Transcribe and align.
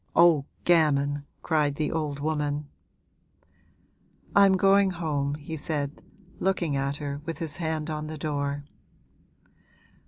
'Oh, 0.15 0.45
gammon!' 0.63 1.25
cried 1.43 1.75
the 1.75 1.91
old 1.91 2.19
woman. 2.21 2.67
'I'm 4.35 4.53
going 4.57 4.89
home,' 4.89 5.35
he 5.35 5.55
said, 5.55 6.01
looking 6.39 6.75
at 6.75 6.95
her 6.95 7.21
with 7.23 7.37
his 7.37 7.57
hand 7.57 7.91
on 7.91 8.07
the 8.07 8.17
door. 8.17 8.63